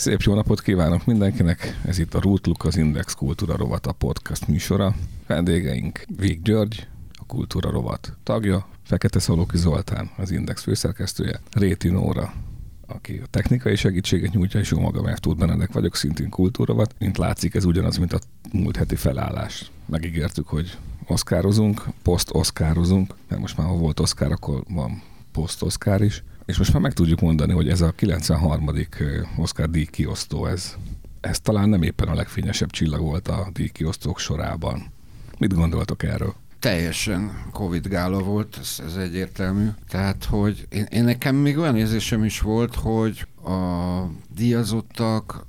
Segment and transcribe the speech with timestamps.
[0.00, 1.80] Szép jó napot kívánok mindenkinek!
[1.84, 4.94] Ez itt a Rútluk, az Index Kultúra Rovat a podcast műsora.
[5.26, 12.32] Vendégeink Vég György, a Kultúra Rovat tagja, Fekete Szolóki Zoltán, az Index főszerkesztője, Réti Nóra,
[12.86, 16.94] aki a technikai segítséget nyújtja, és jó magam, mert tud Benedek vagyok, szintén kultúravat.
[16.98, 18.18] Mint látszik, ez ugyanaz, mint a
[18.52, 19.70] múlt heti felállás.
[19.86, 26.22] Megígértük, hogy oszkározunk, poszt-oszkározunk, mert most már ha volt oszkár, akkor van poszt-oszkár is.
[26.50, 28.70] És most már meg tudjuk mondani, hogy ez a 93.
[29.36, 30.74] Oscar díj kiosztó, ez,
[31.20, 34.92] ez talán nem éppen a legfényesebb csillag volt a díj kiosztók sorában.
[35.38, 36.34] Mit gondoltok erről?
[36.58, 39.68] Teljesen Covid gála volt, ez, ez egyértelmű.
[39.88, 44.02] Tehát, hogy én, én nekem még olyan érzésem is volt, hogy a
[44.34, 45.46] díjazottak,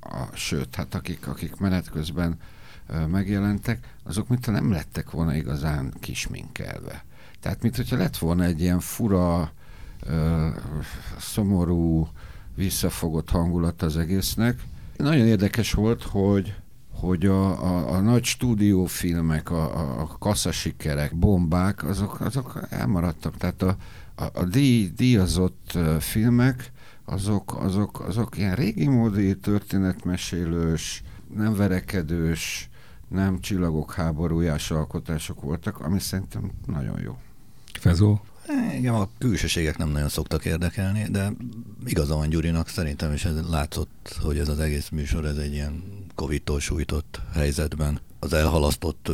[0.00, 2.36] a, sőt, hát akik, akik menet közben
[3.06, 7.04] megjelentek, azok mintha nem lettek volna igazán kisminkelve.
[7.40, 9.52] Tehát, mint hogyha lett volna egy ilyen fura,
[11.18, 12.08] szomorú,
[12.54, 14.62] visszafogott hangulat az egésznek.
[14.96, 16.54] Nagyon érdekes volt, hogy
[17.00, 23.36] hogy a, a, a nagy stúdiófilmek, a, a kasszasikerek, bombák, azok, azok elmaradtak.
[23.36, 23.76] Tehát a,
[24.14, 26.72] a, a díj, díjazott filmek,
[27.04, 31.02] azok, azok, azok ilyen régi módi történetmesélős,
[31.34, 32.68] nem verekedős,
[33.08, 37.18] nem csillagok háborújás alkotások voltak, ami szerintem nagyon jó.
[37.72, 38.18] Fezó?
[38.76, 41.32] Igen, a külsőségek nem nagyon szoktak érdekelni, de
[41.86, 45.82] igaza van Gyurinak, szerintem is ez látszott, hogy ez az egész műsor, ez egy ilyen
[46.14, 49.10] Covid-tól sújtott helyzetben az elhalasztott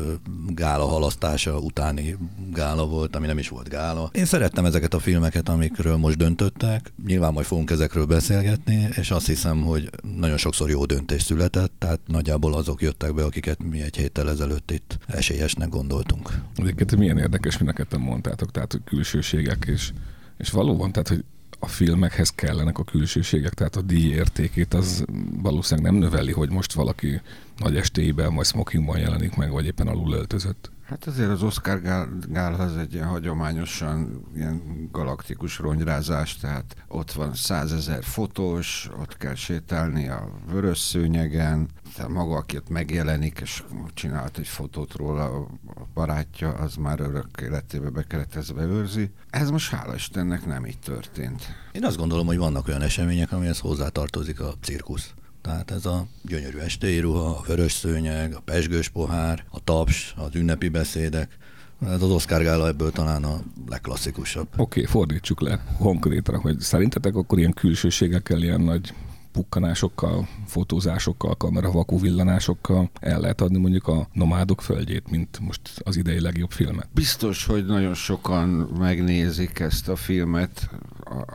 [0.46, 2.16] gála halasztása utáni
[2.52, 4.10] gála volt, ami nem is volt gála.
[4.12, 6.92] Én szerettem ezeket a filmeket, amikről most döntöttek.
[7.06, 12.00] Nyilván majd fogunk ezekről beszélgetni, és azt hiszem, hogy nagyon sokszor jó döntés született, tehát
[12.06, 16.40] nagyjából azok jöttek be, akiket mi egy héttel ezelőtt itt esélyesnek gondoltunk.
[16.56, 19.92] Egyébként milyen érdekes, mind a mondtátok, tehát hogy külsőségek és
[20.38, 21.24] és valóban, tehát, hogy
[21.64, 25.04] a filmekhez kellenek a külsőségek, tehát a díj értékét az
[25.42, 27.20] valószínűleg nem növeli, hogy most valaki
[27.56, 30.70] nagy estélyben vagy smokingban jelenik meg, vagy éppen alul öltözött.
[30.84, 31.80] Hát azért az Oscar
[32.28, 39.34] gál, az egy ilyen hagyományosan ilyen galaktikus ronyrázás, tehát ott van százezer fotós, ott kell
[39.34, 43.64] sétálni a vörös szőnyegen, tehát maga, aki ott megjelenik, és
[43.94, 45.48] csinált egy fotót róla a
[45.94, 49.10] barátja, az már örök életébe bekeretezve őrzi.
[49.30, 51.42] Ez most hála Istennek nem így történt.
[51.72, 55.14] Én azt gondolom, hogy vannak olyan események, amihez hozzátartozik a cirkusz.
[55.44, 60.34] Tehát ez a gyönyörű estei ruha, a vörös szőnyeg, a pesgős pohár, a taps, az
[60.34, 61.38] ünnepi beszédek,
[61.86, 64.46] ez az Oscar gála ebből talán a legklasszikusabb.
[64.56, 68.94] Oké, okay, fordítsuk le konkrétan, hogy szerintetek akkor ilyen külsőségekkel, ilyen nagy
[69.32, 76.20] pukkanásokkal, fotózásokkal, kameravakú villanásokkal el lehet adni mondjuk a nomádok földjét, mint most az idei
[76.20, 76.88] legjobb filmet.
[76.94, 80.70] Biztos, hogy nagyon sokan megnézik ezt a filmet,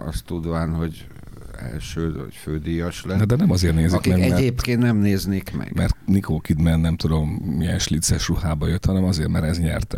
[0.07, 1.07] azt tudván, hogy
[1.61, 3.17] első vagy fődíjas lett.
[3.17, 5.71] De, de nem azért nézik akik meg, egyébként nem néznék meg.
[5.75, 9.97] Mert Nicole Kidman nem tudom milyen slicces ruhába jött, hanem azért, mert ez nyerte.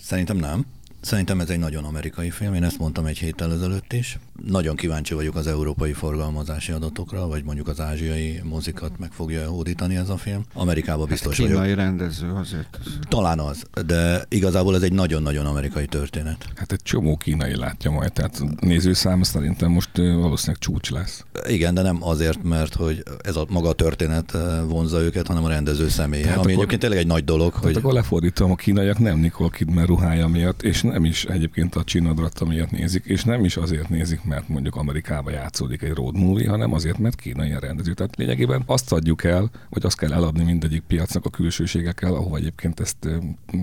[0.00, 0.64] Szerintem nem.
[1.00, 4.18] Szerintem ez egy nagyon amerikai film, én ezt mondtam egy héttel ezelőtt is.
[4.46, 9.96] Nagyon kíváncsi vagyok az európai forgalmazási adatokra, vagy mondjuk az ázsiai mozikat meg fogja hódítani
[9.96, 10.44] ez a film.
[10.54, 11.76] Amerikában hát biztos hát kínai vagyok.
[11.76, 12.78] rendező azért.
[13.08, 16.48] Talán az, de igazából ez egy nagyon-nagyon amerikai történet.
[16.54, 21.24] Hát egy csomó kínai látja majd, tehát nézőszám szerintem most valószínűleg csúcs lesz.
[21.48, 24.36] Igen, de nem azért, mert hogy ez a maga a történet
[24.66, 27.50] vonza őket, hanem a rendező személye, tehát ami akkor, egyébként tényleg egy nagy dolog.
[27.50, 27.76] Tehát hogy...
[27.76, 32.44] akkor lefordítom, a kínaiak nem Nicole Kidman ruhája miatt, és nem is egyébként a csinadratta
[32.44, 36.72] miatt nézik, és nem is azért nézik, mert mondjuk Amerikába játszódik egy road movie, hanem
[36.72, 37.94] azért, mert kínai a rendező.
[37.94, 42.80] Tehát lényegében azt adjuk el, vagy azt kell eladni mindegyik piacnak a külsőségekkel, ahova egyébként
[42.80, 43.08] ezt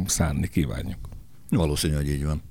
[0.05, 0.99] szánni kívánjuk.
[1.49, 2.41] Valószínű, hogy így van.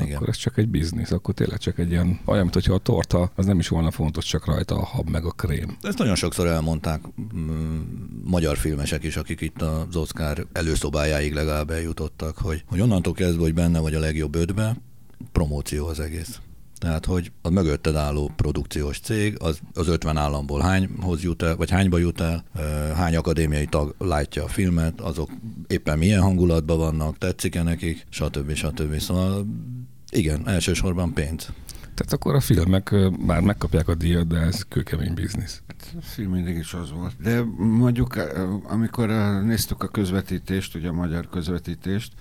[0.00, 0.16] Igen.
[0.16, 3.30] Akkor ez csak egy biznisz, akkor tényleg csak egy ilyen, olyan, mint hogyha a torta,
[3.34, 5.76] az nem is volna fontos, csak rajta a hab meg a krém.
[5.82, 7.00] Ezt nagyon sokszor elmondták
[8.28, 13.54] magyar filmesek is, akik itt az Oscar előszobájáig legalább eljutottak, hogy, hogy onnantól kezdve, hogy
[13.54, 14.76] benne vagy a legjobb ötbe,
[15.32, 16.40] promóció az egész.
[16.78, 21.70] Tehát, hogy a mögötted álló produkciós cég az, az 50 államból hányhoz jut el, vagy
[21.70, 22.44] hányba jut el,
[22.94, 25.30] hány akadémiai tag látja a filmet, azok
[25.66, 28.54] éppen milyen hangulatban vannak, tetszik-e nekik, stb.
[28.54, 28.98] stb.
[28.98, 29.46] Szóval
[30.10, 31.52] igen, elsősorban pénz.
[31.98, 32.94] Tehát akkor a filmek
[33.26, 35.62] már megkapják a díjat, de ez kőkemény biznisz.
[35.66, 37.22] Hát a film mindig is az volt.
[37.22, 38.16] De mondjuk,
[38.62, 39.08] amikor
[39.44, 42.12] néztük a közvetítést, ugye a magyar közvetítést,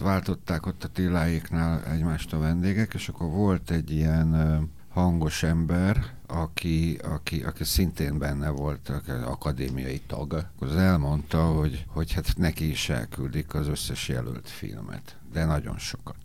[0.00, 6.98] váltották ott a Tiláéknál egymást a vendégek, és akkor volt egy ilyen hangos ember, aki,
[7.02, 8.92] aki, aki szintén benne volt
[9.24, 15.44] akadémiai tag, az elmondta, hogy, hogy hát neki is elküldik az összes jelölt filmet, de
[15.44, 16.16] nagyon sokat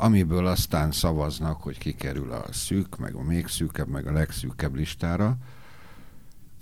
[0.00, 5.36] amiből aztán szavaznak, hogy kikerül a szűk, meg a még szűkebb, meg a legszűkebb listára,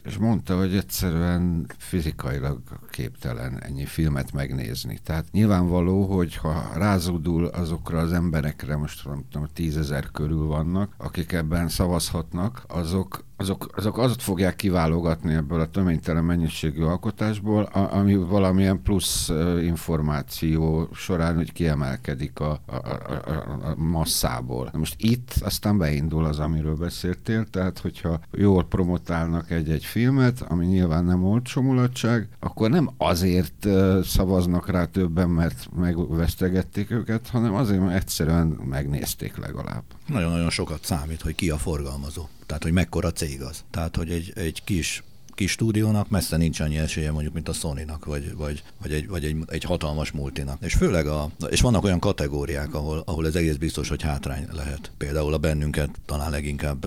[0.04, 4.98] és mondta, hogy egyszerűen fizikailag képtelen ennyi filmet megnézni.
[5.02, 11.32] Tehát nyilvánvaló, hogy ha rázódul azokra az emberekre, most nem tudom, tízezer körül vannak, akik
[11.32, 18.82] ebben szavazhatnak, azok azok, azok azt fogják kiválogatni ebből a töménytelen mennyiségű alkotásból, ami valamilyen
[18.82, 19.28] plusz
[19.62, 23.32] információ során, hogy kiemelkedik a, a, a,
[23.62, 24.70] a masszából.
[24.72, 31.04] Most itt aztán beindul az, amiről beszéltél, tehát hogyha jól promotálnak egy-egy filmet, ami nyilván
[31.04, 33.66] nem olcsó mulatság, akkor nem azért
[34.02, 39.82] szavaznak rá többen, mert megvesztegették őket, hanem azért, mert egyszerűen megnézték legalább.
[40.06, 42.28] Nagyon-nagyon sokat számít, hogy ki a forgalmazó.
[42.48, 43.64] Tehát, hogy mekkora cég az.
[43.70, 45.02] Tehát, hogy egy, egy kis
[45.34, 49.24] kis stúdiónak messze nincs annyi esélye mondjuk, mint a Sony-nak, vagy, vagy, vagy, egy, vagy
[49.24, 50.58] egy, egy hatalmas multinak.
[50.62, 54.90] És főleg a, és vannak olyan kategóriák, ahol, ahol ez egész biztos, hogy hátrány lehet.
[54.96, 56.86] Például a bennünket talán leginkább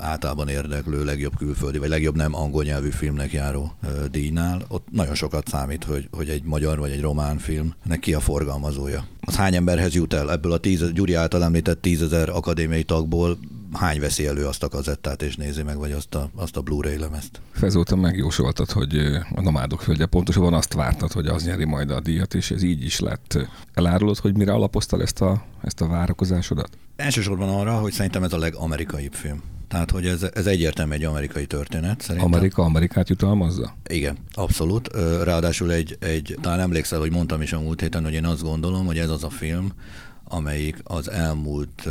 [0.00, 5.14] általában érdeklő legjobb külföldi, vagy legjobb nem angol nyelvű filmnek járó uh, díjnál, ott nagyon
[5.14, 9.06] sokat számít, hogy, hogy egy magyar vagy egy román filmnek ki a forgalmazója.
[9.20, 10.32] Az hány emberhez jut el?
[10.32, 13.38] Ebből a tíz, Gyuri által említett tízezer akadémiai tagból
[13.72, 16.98] hány veszi elő azt a kazettát és nézi meg, vagy azt a, azt a Blu-ray
[16.98, 17.40] lemezt.
[17.52, 18.96] Fezóta megjósoltad, hogy
[19.34, 22.84] a nomádok földje pontosabban azt vártad, hogy az nyeri majd a díjat, és ez így
[22.84, 23.38] is lett.
[23.74, 26.68] Elárulod, hogy mire alapoztál ezt a, ezt a várakozásodat?
[26.96, 29.42] Elsősorban arra, hogy szerintem ez a legamerikaibb film.
[29.68, 32.00] Tehát, hogy ez, ez egyértelmű egy amerikai történet.
[32.00, 32.32] Szerintem.
[32.32, 33.74] Amerika Amerikát jutalmazza?
[33.88, 34.90] Igen, abszolút.
[35.22, 38.86] Ráadásul egy, egy, talán emlékszel, hogy mondtam is a múlt héten, hogy én azt gondolom,
[38.86, 39.72] hogy ez az a film,
[40.24, 41.88] amelyik az elmúlt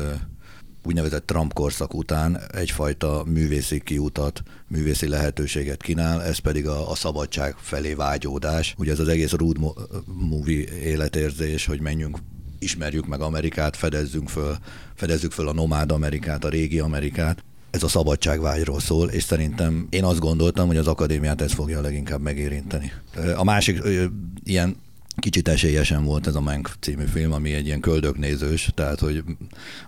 [0.88, 7.56] úgynevezett Trump korszak után egyfajta művészi kiutat, művészi lehetőséget kínál, ez pedig a, a szabadság
[7.57, 8.75] felé vágyódás.
[8.78, 9.57] Ugye ez az egész road
[10.06, 12.18] movie életérzés, hogy menjünk
[12.60, 14.56] ismerjük meg Amerikát, fedezzünk föl,
[14.95, 17.44] fedezzük föl a nomád Amerikát, a régi Amerikát.
[17.72, 22.22] Ez a szabadságvágyról szól, és szerintem én azt gondoltam, hogy az akadémiát ez fogja leginkább
[22.22, 22.92] megérinteni.
[23.36, 23.81] A másik
[24.44, 24.75] ilyen
[25.19, 29.24] Kicsit esélyesen volt ez a Mank című film, ami egy ilyen köldöknézős, tehát hogy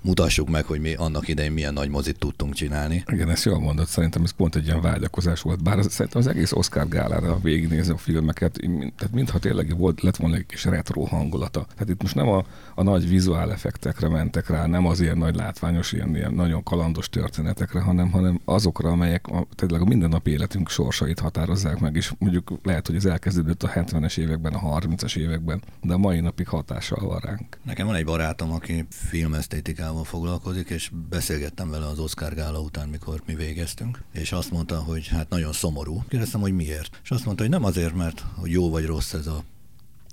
[0.02, 3.04] mutassuk meg, hogy mi annak idején milyen nagy mozit tudtunk csinálni.
[3.08, 6.28] Igen, ezt jól mondott, szerintem ez pont egy ilyen vágyakozás volt, bár az, szerintem az
[6.28, 8.60] egész Oscar gálára végignézni a filmeket,
[8.98, 11.66] tehát mintha tényleg volt, lett volna egy kis retro hangulata.
[11.74, 12.46] Tehát itt most nem a,
[12.76, 17.10] a nagy vizuál effektekre mentek rá, nem az ilyen nagy látványos, ilyen, ilyen nagyon kalandos
[17.10, 22.60] történetekre, hanem, hanem azokra, amelyek a, tényleg a mindennapi életünk sorsait határozzák meg, és mondjuk
[22.64, 27.08] lehet, hogy ez elkezdődött a 70-es években, a 30-as években, de a mai napig hatással
[27.08, 27.58] van ránk.
[27.64, 33.22] Nekem van egy barátom, aki filmesztétikával foglalkozik, és beszélgettem vele az Oscar gála után, mikor
[33.26, 36.04] mi végeztünk, és azt mondta, hogy hát nagyon szomorú.
[36.08, 37.00] Kérdeztem, hogy miért.
[37.04, 39.44] És azt mondta, hogy nem azért, mert hogy jó vagy rossz ez a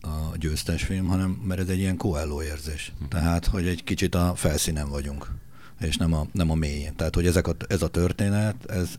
[0.06, 2.92] a győztes film, hanem mert ez egy ilyen coelho érzés.
[3.08, 5.30] Tehát, hogy egy kicsit a felszínen vagyunk,
[5.80, 6.96] és nem a, nem a mélyén.
[6.96, 8.98] Tehát, hogy ezek a, ez a történet, ez,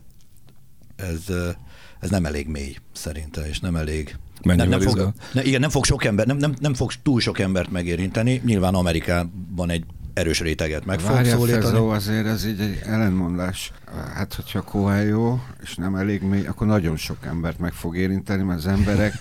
[0.96, 1.24] ez,
[2.00, 5.84] ez nem elég mély szerinte, és nem elég nem, nem fog, ne, igen, nem fog
[5.84, 8.40] sok ember, nem, nem, nem fog túl sok embert megérinteni.
[8.44, 9.84] Nyilván Amerikában egy
[10.18, 11.90] erős réteget meg fog szólítani.
[11.90, 13.72] Azért ez így egy ellenmondás.
[14.14, 18.58] Hát, hogyha Coelho, és nem elég mély, akkor nagyon sok embert meg fog érinteni, mert
[18.58, 19.12] az emberek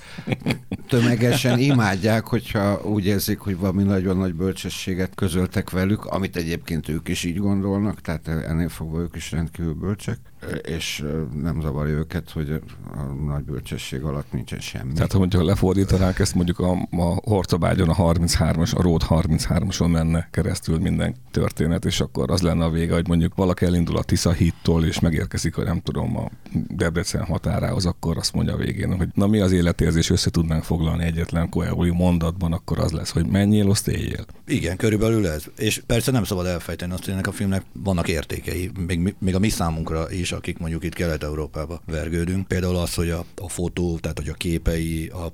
[0.90, 7.08] tömegesen imádják, hogyha úgy érzik, hogy valami nagyon nagy bölcsességet közöltek velük, amit egyébként ők
[7.08, 10.18] is így gondolnak, tehát ennél fogva ők is rendkívül bölcsek,
[10.64, 11.04] és
[11.42, 12.62] nem zavarja őket, hogy
[12.96, 14.94] a nagy bölcsesség alatt nincsen semmi.
[14.94, 20.28] Tehát, ha mondjuk lefordítanák ezt mondjuk a, a Horcabágyon a 33-as, a Ród 33-ason menne
[20.32, 24.32] keresztül minden történet, és akkor az lenne a vége, hogy mondjuk valaki elindul a Tisza
[24.32, 26.30] hittól, és megérkezik, hogy nem tudom, a
[26.68, 31.04] Debrecen határához, akkor azt mondja a végén, hogy na mi az életérzés, össze tudnánk foglalni
[31.04, 34.26] egyetlen koeoli mondatban, akkor az lesz, hogy menjél, azt éljél.
[34.48, 35.44] Igen, körülbelül ez.
[35.58, 39.40] És persze nem szabad elfejteni azt, hogy ennek a filmnek vannak értékei, még, még a
[39.40, 42.48] mi számunkra is, akik mondjuk itt Kelet-Európába vergődünk.
[42.48, 45.34] Például az, hogy a, a fotó, tehát hogy a képei, a,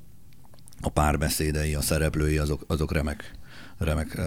[0.81, 3.33] a párbeszédei, a szereplői, azok, azok remek
[3.77, 4.22] remek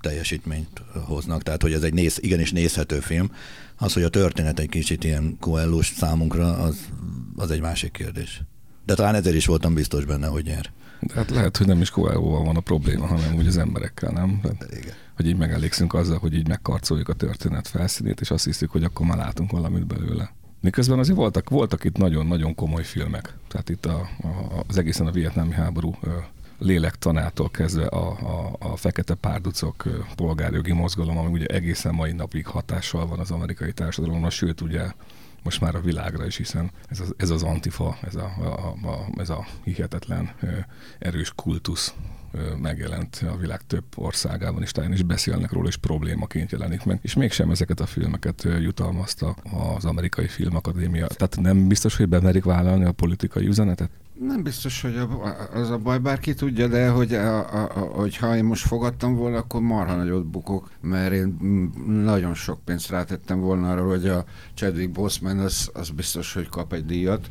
[0.00, 3.30] teljesítményt hoznak, tehát hogy ez egy néz, igenis nézhető film.
[3.76, 6.88] Az, hogy a történet egy kicsit ilyen koellós számunkra, az,
[7.36, 8.42] az egy másik kérdés.
[8.86, 10.70] De talán ezért is voltam biztos benne, hogy nyer.
[11.00, 14.40] De hát lehet, hogy nem is Coelho van a probléma, hanem úgy az emberekkel, nem?
[14.42, 14.94] De, Igen.
[15.16, 19.06] Hogy így megelégszünk azzal, hogy így megkarcoljuk a történet felszínét, és azt hiszük, hogy akkor
[19.06, 20.32] már látunk valamit belőle.
[20.60, 23.34] Miközben azért voltak, voltak itt nagyon-nagyon komoly filmek.
[23.48, 25.94] Tehát itt a, a, az egészen a vietnámi háború
[26.58, 29.84] lélektanától kezdve a, a, a fekete párducok
[30.16, 34.82] polgárjogi mozgalom, ami ugye egészen mai napig hatással van az amerikai társadalomra, sőt ugye
[35.44, 39.06] most már a világra is, hiszen ez az, ez az antifa, ez a, a, a,
[39.16, 40.30] ez a hihetetlen
[40.98, 41.94] erős kultusz
[42.60, 46.98] megjelent a világ több országában is, talán is beszélnek róla, és problémaként jelenik meg.
[47.02, 49.36] És mégsem ezeket a filmeket jutalmazta
[49.76, 51.06] az amerikai filmakadémia.
[51.06, 53.90] Tehát nem biztos, hogy bemerik vállalni a politikai üzenetet?
[54.20, 55.00] Nem biztos, hogy
[55.52, 59.14] az a baj, bárki tudja, de hogy, a, a, a, hogy ha én most fogadtam
[59.14, 61.36] volna, akkor marha nagyot bukok, mert én
[61.86, 66.72] nagyon sok pénzt rátettem volna arra, hogy a Chadwick Boseman az, az biztos, hogy kap
[66.72, 67.30] egy díjat.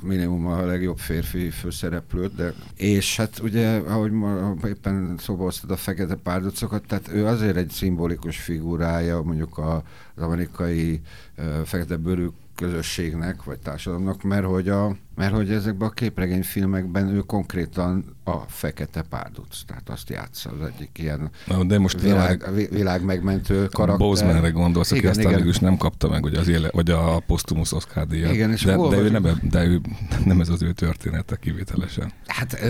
[0.00, 5.76] Minimum a legjobb férfi főszereplőt, de és hát ugye, ahogy ma, éppen szóba hoztad a
[5.76, 9.82] fekete párducokat, tehát ő azért egy szimbolikus figurája mondjuk a,
[10.14, 11.00] az amerikai
[11.38, 12.26] uh, fekete bőrű
[12.62, 19.02] közösségnek, vagy társadalomnak, mert hogy, a, mert hogy ezekben a képregényfilmekben ő konkrétan a fekete
[19.02, 24.06] párduc, tehát azt játsza az egyik ilyen Na, de most világ, a, világ megmentő karakter.
[24.06, 25.54] Bosemanre gondolsz, aki igen, aztán igen.
[25.60, 28.32] nem kapta meg ugye az éle, vagy a posztumusz Oscar díjat.
[28.32, 29.80] Igen, és de, de, ő nem, de ő
[30.24, 32.12] nem ez az ő története kivételesen.
[32.26, 32.60] Hát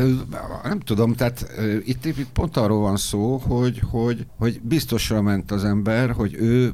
[0.64, 1.46] nem tudom, tehát
[1.84, 6.72] itt, itt pont arról van szó, hogy, hogy, hogy biztosra ment az ember, hogy ő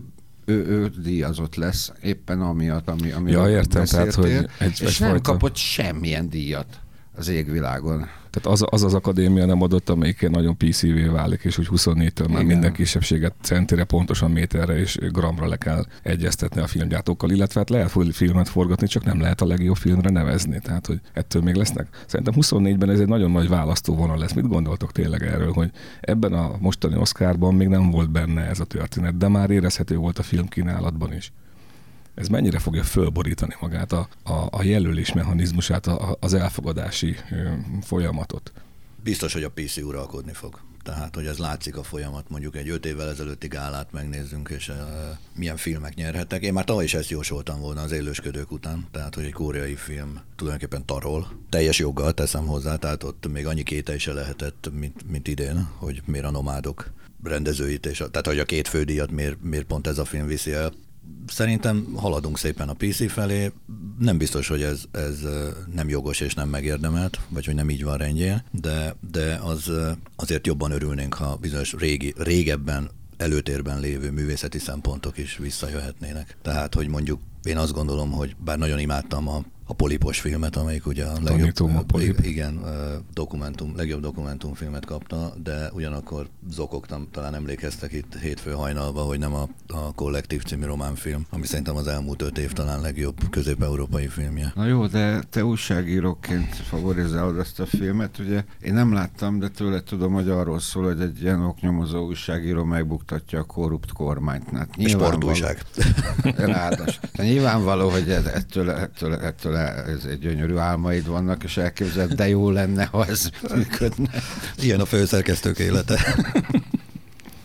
[0.49, 5.09] ő, ő díjazott lesz éppen amiatt, ami, ami ja, értem, tehát, hogy egy, és nem
[5.09, 5.33] fajta...
[5.33, 6.81] kapott semmilyen díjat
[7.17, 8.07] az égvilágon.
[8.41, 12.45] Tehát az az, az akadémia nem adott, amelyik nagyon PC-vé válik, és hogy 24-től már
[12.45, 17.93] minden kisebbséget centire, pontosan méterre és gramra le kell egyeztetni a filmgyártókkal, illetve hát lehet
[18.13, 20.59] filmet forgatni, csak nem lehet a legjobb filmre nevezni.
[20.63, 21.87] Tehát, hogy ettől még lesznek.
[22.07, 24.33] Szerintem 24-ben ez egy nagyon nagy választóvonal lesz.
[24.33, 28.65] Mit gondoltok tényleg erről, hogy ebben a mostani Oscarban még nem volt benne ez a
[28.65, 31.33] történet, de már érezhető volt a filmkínálatban is
[32.19, 37.17] ez mennyire fogja fölborítani magát a, a, a jelölés mechanizmusát, a, az elfogadási
[37.83, 38.53] folyamatot?
[39.03, 40.61] Biztos, hogy a PC uralkodni fog.
[40.83, 44.77] Tehát, hogy ez látszik a folyamat, mondjuk egy öt évvel ezelőtti gálát megnézzünk, és uh,
[45.35, 46.43] milyen filmek nyerhettek.
[46.43, 50.21] Én már tavaly is ezt jósoltam volna az élősködők után, tehát, hogy egy koreai film
[50.37, 51.29] tulajdonképpen tarol.
[51.49, 56.03] Teljes joggal teszem hozzá, tehát ott még annyi kéte se lehetett, mint, mint idén, hogy
[56.05, 59.99] miért a nomádok rendezőit, és a, tehát hogy a két fődíjat miért, miért pont ez
[59.99, 60.73] a film viszi el
[61.27, 63.53] szerintem haladunk szépen a PC felé.
[63.99, 65.19] Nem biztos, hogy ez, ez
[65.75, 69.71] nem jogos és nem megérdemelt, vagy hogy nem így van rendjén, de, de az
[70.17, 76.37] azért jobban örülnénk, ha bizonyos régi, régebben előtérben lévő művészeti szempontok is visszajöhetnének.
[76.43, 80.87] Tehát, hogy mondjuk én azt gondolom, hogy bár nagyon imádtam a a Polipos filmet, amelyik
[80.87, 82.25] ugye a legjobb, a polip.
[82.25, 82.61] igen,
[83.15, 89.49] dokumentum, legjobb dokumentumfilmet kapta, de ugyanakkor zokogtam, talán emlékeztek itt hétfő hajnalban, hogy nem a,
[89.67, 94.53] a Kollektív című románfilm, ami szerintem az elmúlt öt év talán legjobb közép-európai filmje.
[94.55, 99.83] Na jó, de te újságíróként favorizálod ezt a filmet, ugye én nem láttam, de tőle
[99.83, 104.51] tudom, hogy arról szól, hogy egy ilyen oknyomozó újságíró megbuktatja a korrupt kormányt.
[104.53, 105.63] Hát Sportújság.
[106.23, 107.03] Ráadásul.
[107.13, 112.85] Nyilvánvaló, hogy ettől, ettől, ettől ez egy gyönyörű álmaid vannak, és elképzeled, de jó lenne,
[112.85, 114.11] ha ez működne.
[114.57, 116.17] Ilyen a főszerkesztők élete.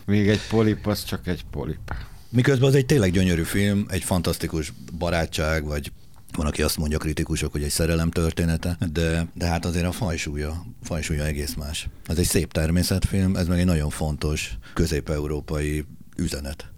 [0.06, 1.94] Még egy polip, az csak egy polip.
[2.30, 5.92] Miközben az egy tényleg gyönyörű film, egy fantasztikus barátság, vagy
[6.36, 10.66] van, aki azt mondja kritikusok, hogy egy szerelem története, de, de hát azért a fajsúlya,
[10.84, 11.88] fajsúlya egész más.
[12.06, 15.86] Ez egy szép természetfilm, ez meg egy nagyon fontos közép-európai
[16.18, 16.73] üzenet.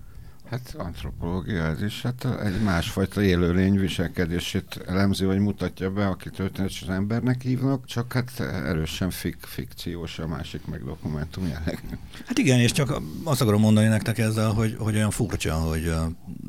[0.56, 6.82] Hát antropológia ez is, hát egy másfajta élőlény viselkedését elemzi, vagy mutatja be, aki történetes
[6.82, 11.98] embernek hívnak, csak hát erősen fik, fikciós, a másik meg dokumentum jelleg.
[12.26, 15.94] Hát igen, és csak azt akarom mondani nektek ezzel, hogy, hogy olyan furcsa, hogy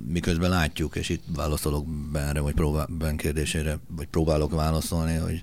[0.08, 5.42] miközben látjuk, és itt válaszolok benre, vagy próbál, ben kérdésére, vagy próbálok válaszolni, hogy,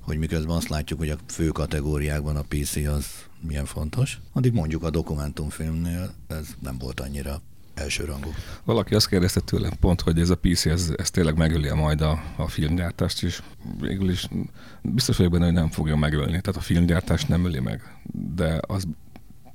[0.00, 3.06] hogy miközben azt látjuk, hogy a fő kategóriákban a PC az
[3.40, 7.42] milyen fontos, addig mondjuk a dokumentumfilmnél ez nem volt annyira
[7.74, 8.30] elsőrangú.
[8.64, 12.22] Valaki azt kérdezte tőlem pont, hogy ez a PC, ez, ez tényleg megöli majd a,
[12.36, 13.42] a filmgyártást is.
[13.80, 14.28] Végül is
[14.82, 16.40] biztos vagyok benne, hogy nem fogja megölni.
[16.40, 17.96] Tehát a filmgyártást nem öli meg.
[18.34, 18.86] De az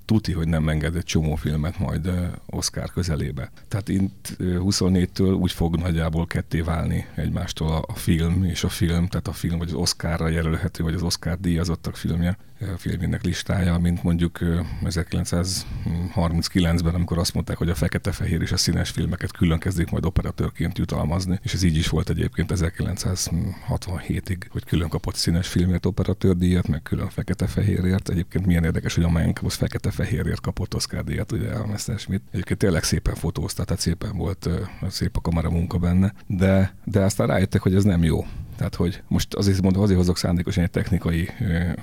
[0.07, 2.11] tuti, hogy nem enged egy csomó filmet majd
[2.45, 3.51] Oscar közelébe.
[3.67, 9.07] Tehát itt 24-től úgy fog nagyjából ketté válni egymástól a, a film és a film,
[9.07, 12.37] tehát a film vagy az Oscarra jelölhető, vagy az Oscar díjazottak filmje,
[12.77, 14.39] filmjének listája, mint mondjuk
[14.83, 20.77] 1939-ben, amikor azt mondták, hogy a fekete-fehér és a színes filmeket külön kezdik majd operatőrként
[20.77, 26.81] jutalmazni, és ez így is volt egyébként 1967-ig, hogy külön kapott színes filmért operatőrdíjat, meg
[26.81, 28.09] külön fekete-fehérért.
[28.09, 32.23] Egyébként milyen érdekes, hogy a Mank az fekete-fehérért kapott Oscar díjat, ugye a Messerschmitt.
[32.31, 34.49] Egyébként tényleg szépen fotózta, tehát szépen volt,
[34.89, 38.25] szép a kamera munka benne, de, de aztán rájöttek, hogy ez nem jó
[38.57, 41.29] Tehát, hogy most azért mondom, azért hozok szándékosan egy technikai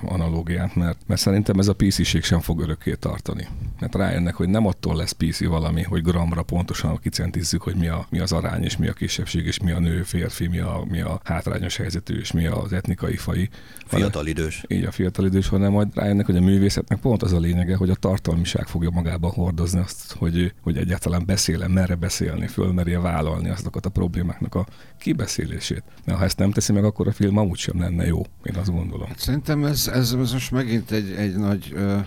[0.05, 3.47] analógiát, mert, mert szerintem ez a PC-ség sem fog örökké tartani.
[3.79, 8.07] Mert rájönnek, hogy nem attól lesz PC valami, hogy gramra pontosan kicentizzük, hogy mi, a,
[8.09, 11.01] mi az arány, és mi a kisebbség, és mi a nő, férfi, mi a, mi
[11.01, 13.49] a hátrányos helyzetű, és mi az etnikai fai.
[13.85, 14.63] Fiatal idős.
[14.67, 17.89] Így a fiatal idős, hanem majd rájönnek, hogy a művészetnek pont az a lényege, hogy
[17.89, 23.85] a tartalmiság fogja magába hordozni azt, hogy, hogy egyáltalán beszélem, merre beszélni, fölmerje vállalni azokat
[23.85, 24.65] a problémáknak a
[24.99, 25.83] kibeszélését.
[26.05, 28.71] Mert ha ezt nem teszi meg, akkor a film amúgy sem lenne jó, én azt
[28.71, 29.07] gondolom.
[29.07, 31.97] Hát szerintem ez, ez, most megint egy, egy nagy ö,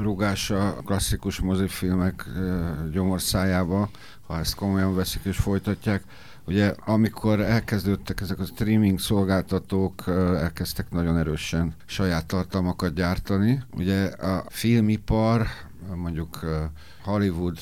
[0.00, 2.24] rugás a klasszikus mozifilmek
[2.92, 3.90] gyomorszájába,
[4.26, 6.02] ha ezt komolyan veszik és folytatják.
[6.46, 10.04] Ugye amikor elkezdődtek ezek a streaming szolgáltatók,
[10.36, 13.62] elkezdtek nagyon erősen saját tartalmakat gyártani.
[13.76, 15.46] Ugye a filmipar,
[15.94, 16.40] mondjuk
[17.04, 17.58] Hollywood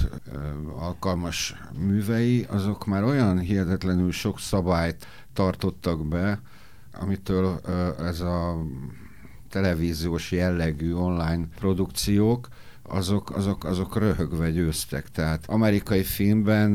[0.79, 6.41] alkalmas művei, azok már olyan hihetetlenül sok szabályt tartottak be,
[7.01, 7.61] amitől
[7.99, 8.65] ez a
[9.49, 12.49] televíziós jellegű online produkciók,
[12.83, 15.11] azok, azok, azok röhögve győztek.
[15.11, 16.71] Tehát amerikai filmben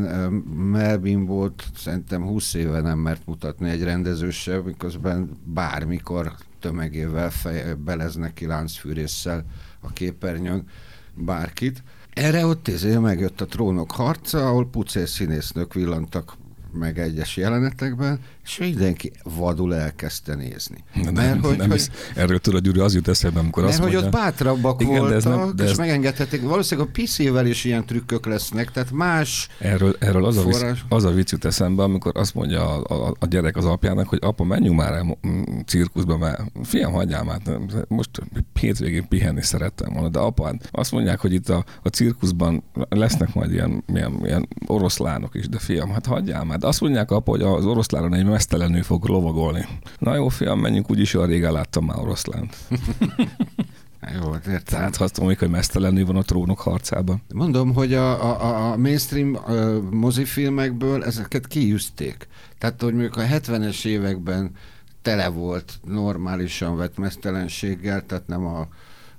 [0.72, 8.34] Melvin volt szerintem 20 éve nem mert mutatni egy rendezősebb, miközben bármikor tömegével fej, beleznek
[8.34, 9.46] ki láncfűrésszel
[9.80, 10.68] a képernyőn
[11.14, 11.84] bárkit.
[12.14, 16.34] Erre ott izé megjött a trónok harca, ahol pucér színésznők villantak
[16.72, 20.84] meg egyes jelenetekben, és mindenki vadul elkezdte nézni.
[21.04, 23.92] De mert, hogy, nem hogy, erről tudod, Gyuri, az jut eszembe, amikor mert azt hogy
[23.92, 25.78] mondja, ott bátrabbak igen, voltak, de ez nem, de és ez...
[25.78, 26.42] megengedhetik.
[26.42, 30.62] Valószínűleg a PC-vel is ilyen trükkök lesznek, tehát más Erről, erről az, forrás...
[30.62, 33.66] a vicc, az a vicc jut eszembe, amikor azt mondja a, a, a gyerek az
[33.66, 35.18] apjának, hogy apa, menjünk már el
[35.66, 37.42] cirkuszba, mert fiam, hagyjál már,
[37.88, 38.10] most
[38.60, 43.52] hétvégén pihenni szerettem volna, de apád, azt mondják, hogy itt a, a cirkuszban lesznek majd
[43.52, 46.59] ilyen, ilyen, ilyen oroszlánok is, de fiam, hát hagyjál már.
[46.60, 49.66] De azt mondják apa, hogy az oroszlánon egy mesztelenül fog lovagolni.
[50.00, 52.58] Na jó, fiam, menjünk, úgyis olyan régen láttam már oroszlánt.
[54.22, 54.62] Jó, hát értem.
[54.64, 57.22] Tehát azt mondom, hogy mesztelenül van a trónok harcában.
[57.34, 59.52] Mondom, hogy a, a, a mainstream a
[59.92, 62.28] mozifilmekből ezeket kiűzték.
[62.58, 64.52] Tehát, hogy mondjuk a 70-es években
[65.02, 68.68] tele volt normálisan vett mesztelenséggel, tehát nem a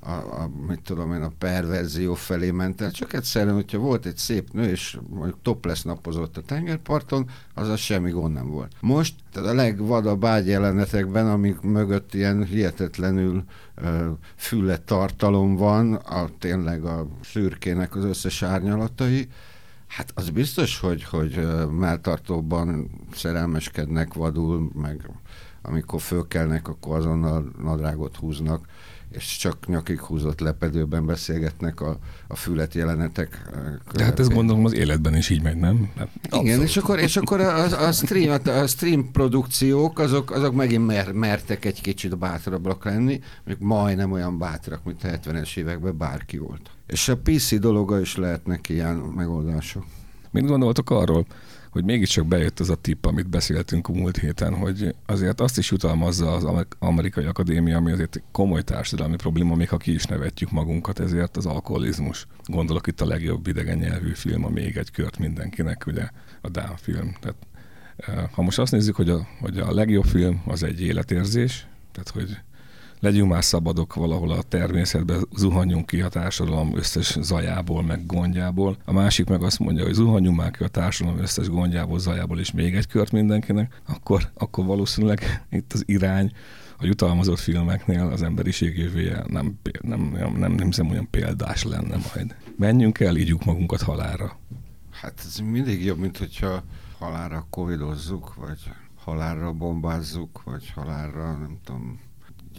[0.01, 4.17] a, a, mit tudom én, a perverzió felé ment el, csak egyszerűen, hogyha volt egy
[4.17, 8.73] szép nő, és mondjuk topless napozott a tengerparton, az semmi gond nem volt.
[8.81, 13.45] Most tehát a legvadabb ágyjelenetekben, amik mögött ilyen hihetetlenül
[13.83, 19.29] uh, füle tartalom van, a, tényleg a szürkének az összes árnyalatai,
[19.91, 21.47] Hát az biztos, hogy, hogy
[21.79, 25.11] melltartóban szerelmeskednek vadul, meg
[25.63, 28.67] amikor fölkelnek, akkor azonnal nadrágot húznak
[29.11, 33.51] és csak nyakig húzott lepedőben beszélgetnek a, a fület jelenetek.
[33.93, 35.91] De hát ezt gondolom az életben is így megy, nem?
[35.97, 40.87] Hát Igen, és akkor, és akkor a, a, stream, a stream produkciók, azok, azok megint
[40.87, 46.39] mer, mertek egy kicsit bátrabbak lenni, még majdnem olyan bátrak, mint a 70-es években bárki
[46.39, 46.71] volt.
[46.87, 49.85] És a PC dologa is lehetnek ilyen megoldások.
[50.31, 51.27] Mit gondoltok arról,
[51.71, 55.71] hogy mégiscsak bejött az a tipp, amit beszéltünk a múlt héten, hogy azért azt is
[55.71, 60.99] jutalmazza az amerikai akadémia, ami azért komoly társadalmi probléma, még ha ki is nevetjük magunkat,
[60.99, 62.27] ezért az alkoholizmus.
[62.45, 66.09] Gondolok itt a legjobb idegen nyelvű film, a még egy kört mindenkinek, ugye
[66.41, 67.15] a Dán film.
[67.21, 67.37] Tehát,
[67.97, 72.09] eh, ha most azt nézzük, hogy a, hogy a legjobb film az egy életérzés, tehát
[72.09, 72.39] hogy
[73.01, 78.77] legyünk már szabadok valahol a természetbe, zuhanjunk ki a társadalom összes zajából, meg gondjából.
[78.85, 82.53] A másik meg azt mondja, hogy zuhanjunk már ki a társadalom összes gondjából, zajából, és
[82.53, 86.33] még egy kört mindenkinek, akkor, akkor valószínűleg itt az irány
[86.79, 91.97] a jutalmazott filmeknél az emberiség jövője nem, nem, nem, nem, nem hiszem olyan példás lenne
[92.15, 92.37] majd.
[92.57, 94.39] Menjünk el, ígyjuk magunkat halára.
[94.91, 96.63] Hát ez mindig jobb, mint hogyha
[96.99, 98.59] halára covidozzuk, vagy
[99.05, 102.01] halálra bombázzuk, vagy halálra, nem tudom,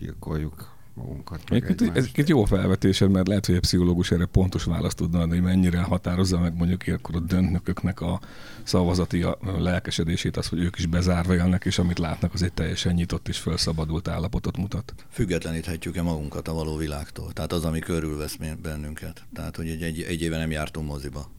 [0.02, 1.50] gyilkoljuk magunkat.
[1.50, 5.34] Meg ez egy jó felvetésed, mert lehet, hogy egy pszichológus erre pontos választ tudna adni,
[5.34, 8.20] hogy mennyire határozza meg mondjuk ilyenkor a döntnököknek a
[8.64, 9.26] szavazati
[9.58, 13.38] lelkesedését, az, hogy ők is bezárva élnek, és amit látnak, az egy teljesen nyitott és
[13.38, 14.94] felszabadult állapotot mutat.
[15.10, 17.34] Függetleníthetjük-e magunkat a való világtól?
[17.34, 19.26] Tehát az, ami körülvesz bennünket.
[19.34, 21.32] Tehát, hogy egy, egy, egy éve nem jártunk moziba.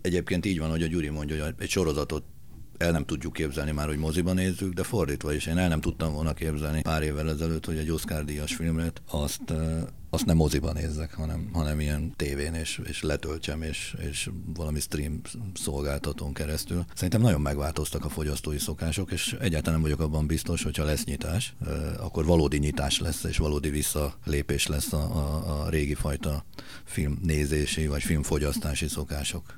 [0.00, 2.24] Egyébként így van, hogy a Gyuri mondja, hogy egy sorozatot
[2.78, 5.46] el nem tudjuk képzelni már, hogy moziban nézzük, de fordítva is.
[5.46, 9.52] Én el nem tudtam volna képzelni pár évvel ezelőtt, hogy egy Oscar díjas filmet azt,
[10.10, 15.20] azt nem moziban nézzek, hanem, hanem ilyen tévén, és, és letöltsem, és, és valami stream
[15.54, 16.84] szolgáltatón keresztül.
[16.94, 21.54] Szerintem nagyon megváltoztak a fogyasztói szokások, és egyáltalán nem vagyok abban biztos, hogyha lesz nyitás,
[21.98, 26.44] akkor valódi nyitás lesz, és valódi visszalépés lesz a, a, a régi fajta
[26.84, 29.57] filmnézési vagy filmfogyasztási szokások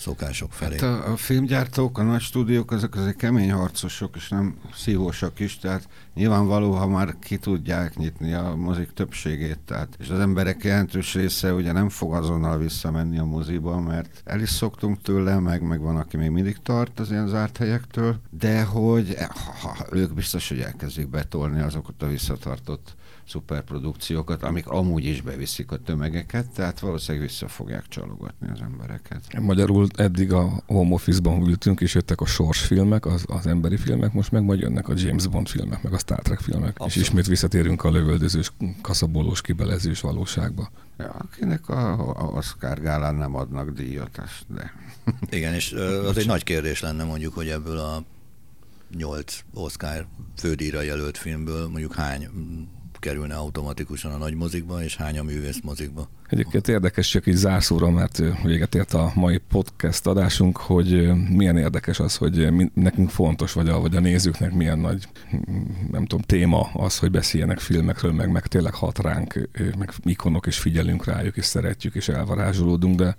[0.00, 0.78] szokások felé.
[0.78, 5.58] Hát a, a filmgyártók, a nagy stúdiók, azok azért kemény harcosok, és nem szívósak is,
[5.58, 11.14] tehát nyilvánvaló, ha már ki tudják nyitni a mozik többségét, tehát, és az emberek jelentős
[11.14, 15.80] része ugye nem fog azonnal visszamenni a moziba, mert el is szoktunk tőle, meg, meg
[15.80, 19.16] van, aki még mindig tart az ilyen zárt helyektől, de hogy
[19.60, 22.96] ha, ha, ők biztos, hogy elkezdik betolni azokat a visszatartott
[23.30, 29.40] szuperprodukciókat, amik amúgy is beviszik a tömegeket, tehát valószínűleg vissza fogják csalogatni az embereket.
[29.40, 34.12] Magyarul eddig a home office-ban ültünk, és jöttek a Sors filmek, az, az emberi filmek,
[34.12, 36.94] most meg majd jönnek a James Bond filmek, meg a Star Trek filmek, Abszolút.
[36.94, 40.70] és ismét visszatérünk a lövöldözős, kaszabolós, kibelezős valóságba.
[40.98, 44.72] Ja, akinek a, a Oscar gálán nem adnak díjat, de...
[45.36, 45.72] Igen, és
[46.06, 48.04] az egy nagy kérdés lenne mondjuk, hogy ebből a
[48.96, 52.28] nyolc Oscar fődíjra jelölt filmből mondjuk hány
[53.00, 56.08] kerülne automatikusan a nagy mozikba, és hány a művész mozikba.
[56.28, 62.00] Egyébként érdekes csak így zárszóra, mert véget ért a mai podcast adásunk, hogy milyen érdekes
[62.00, 65.08] az, hogy nekünk fontos, vagy a, vagy a nézőknek milyen nagy,
[65.90, 70.58] nem tudom, téma az, hogy beszéljenek filmekről, meg, meg tényleg hat ránk, meg ikonok, és
[70.58, 73.16] figyelünk rájuk, és szeretjük, és elvarázsolódunk, de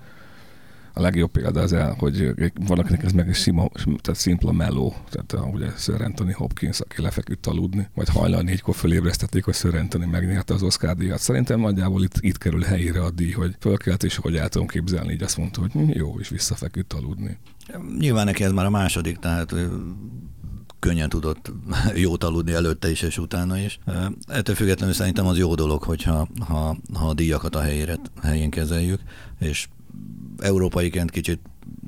[0.94, 2.34] a legjobb példa az el, hogy
[2.68, 7.48] valakinek ez meg egy sima, tehát szimpla meló, tehát ugye Sir Anthony Hopkins, aki lefeküdt
[7.48, 11.20] aludni, majd hajnal négykor fölébresztették, hogy Sir Anthony megnyerte az Oscar díjat.
[11.20, 15.14] Szerintem nagyjából itt, itt kerül helyére a díj, hogy fölkelt, és hogy el tudom képzelni,
[15.14, 17.38] így azt mondta, hogy hm, jó, és visszafeküdt aludni.
[18.00, 19.56] Nyilván neki ez már a második, tehát
[20.80, 21.52] könnyen tudott
[21.96, 23.80] jót aludni előtte is és utána is.
[24.28, 29.02] Ettől függetlenül szerintem az jó dolog, hogyha ha, ha a díjakat a helyére, helyén kezeljük,
[29.40, 29.68] és
[30.40, 31.40] európaiként kicsit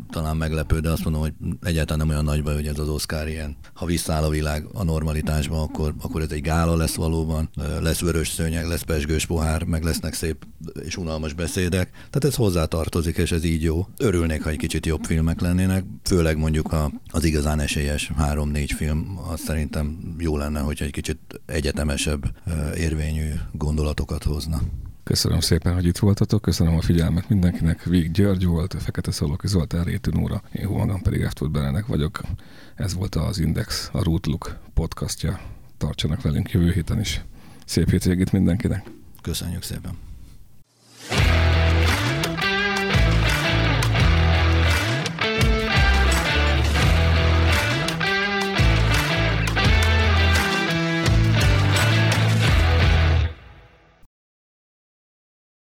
[0.09, 3.27] talán meglepő, de azt mondom, hogy egyáltalán nem olyan nagy baj, hogy ez az Oscar
[3.27, 3.55] ilyen.
[3.73, 7.49] Ha visszaáll a világ a normalitásba, akkor, akkor ez egy gála lesz valóban,
[7.81, 10.45] lesz vörös szőnyeg, lesz pesgős pohár, meg lesznek szép
[10.83, 11.89] és unalmas beszédek.
[11.91, 13.87] Tehát ez hozzá tartozik, és ez így jó.
[13.97, 19.19] Örülnék, ha egy kicsit jobb filmek lennének, főleg mondjuk a, az igazán esélyes három-négy film,
[19.31, 22.35] az szerintem jó lenne, hogy egy kicsit egyetemesebb
[22.75, 24.61] érvényű gondolatokat hozna.
[25.03, 27.83] Köszönöm szépen, hogy itt voltatok, köszönöm a figyelmet mindenkinek.
[27.83, 32.21] Vég György volt, Fekete Szaloki Zoltán Réti Nóra, én magam pedig Eftod Berenek vagyok.
[32.75, 35.39] Ez volt az Index, a Rootlook podcastja.
[35.77, 37.21] Tartsanak velünk jövő héten is.
[37.65, 38.89] Szép hétvégét mindenkinek.
[39.21, 40.12] Köszönjük szépen.